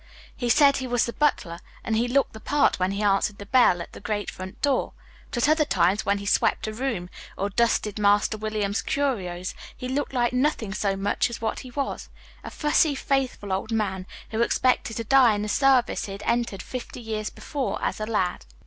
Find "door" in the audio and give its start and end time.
4.59-4.93